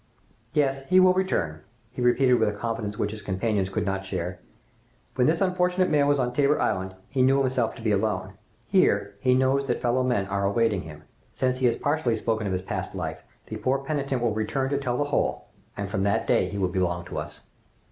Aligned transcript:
"Yes, 0.53 0.83
he 0.85 0.99
will 0.99 1.13
return!" 1.13 1.61
he 1.91 2.01
repeated 2.01 2.39
with 2.39 2.49
a 2.49 2.53
confidence 2.53 2.97
which 2.97 3.11
his 3.11 3.21
companions 3.21 3.69
could 3.69 3.85
not 3.85 4.03
share. 4.03 4.39
"When 5.13 5.27
this 5.27 5.41
unfortunate 5.41 5.91
man 5.91 6.07
was 6.07 6.17
on 6.17 6.33
Tabor 6.33 6.59
Island, 6.59 6.95
he 7.07 7.21
knew 7.21 7.37
himself 7.37 7.75
to 7.75 7.83
be 7.83 7.91
alone! 7.91 8.33
Here, 8.65 9.13
he 9.19 9.35
knows 9.35 9.67
that 9.67 9.79
fellow 9.79 10.01
men 10.03 10.25
are 10.25 10.43
awaiting 10.47 10.81
him! 10.81 11.03
Since 11.33 11.59
he 11.59 11.67
has 11.67 11.75
partially 11.77 12.15
spoken 12.15 12.47
of 12.47 12.53
his 12.53 12.63
past 12.63 12.95
life, 12.95 13.21
the 13.45 13.57
poor 13.57 13.77
penitent 13.77 14.23
will 14.23 14.33
return 14.33 14.71
to 14.71 14.79
tell 14.79 14.97
the 14.97 15.03
whole, 15.03 15.45
and 15.77 15.87
from 15.87 16.01
that 16.01 16.25
day 16.25 16.49
he 16.49 16.57
will 16.57 16.69
belong 16.69 17.05
to 17.05 17.19
us!" 17.19 17.41